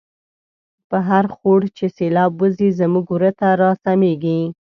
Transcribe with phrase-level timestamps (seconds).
[0.89, 4.39] په هرخوړ چی سیلاب وزی، زمونږ وره ته را سمیږی